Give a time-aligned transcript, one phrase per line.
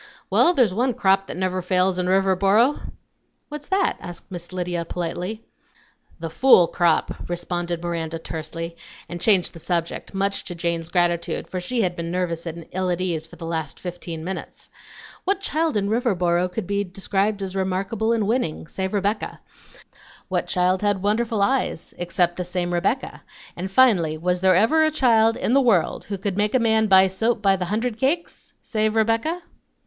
[0.31, 2.89] "Well, there's one crop that never fails in Riverboro!"
[3.49, 5.43] "What's that?" asked Miss Lydia politely.
[6.19, 8.75] "The fool crop," responded Miranda tersely,
[9.07, 12.89] and changed the subject, much to Jane's gratitude, for she had been nervous and ill
[12.89, 14.71] at ease for the last fifteen minutes.
[15.23, 19.39] What child in Riverboro could be described as remarkable and winning, save Rebecca?
[20.29, 23.21] What child had wonderful eyes, except the same Rebecca?
[23.55, 26.87] and finally, was there ever a child in the world who could make a man
[26.87, 29.43] buy soap by the hundred cakes, save Rebecca?